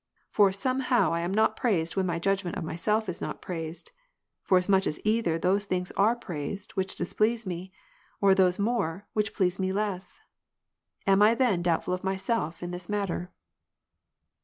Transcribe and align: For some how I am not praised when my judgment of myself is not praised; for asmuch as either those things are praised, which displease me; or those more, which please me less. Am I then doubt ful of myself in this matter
For 0.31 0.51
some 0.51 0.79
how 0.79 1.13
I 1.13 1.19
am 1.19 1.31
not 1.31 1.55
praised 1.55 1.95
when 1.95 2.07
my 2.07 2.17
judgment 2.17 2.57
of 2.57 2.63
myself 2.63 3.07
is 3.07 3.21
not 3.21 3.39
praised; 3.39 3.91
for 4.41 4.57
asmuch 4.57 4.87
as 4.87 4.99
either 5.03 5.37
those 5.37 5.65
things 5.65 5.91
are 5.91 6.15
praised, 6.15 6.71
which 6.71 6.95
displease 6.95 7.45
me; 7.45 7.71
or 8.19 8.33
those 8.33 8.57
more, 8.57 9.05
which 9.13 9.31
please 9.35 9.59
me 9.59 9.71
less. 9.71 10.19
Am 11.05 11.21
I 11.21 11.35
then 11.35 11.61
doubt 11.61 11.83
ful 11.83 11.93
of 11.93 12.03
myself 12.03 12.63
in 12.63 12.71
this 12.71 12.89
matter 12.89 13.31